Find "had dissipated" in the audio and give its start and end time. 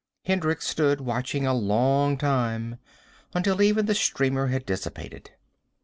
4.47-5.29